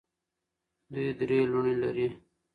[0.93, 2.07] دوی درې لوڼې لري.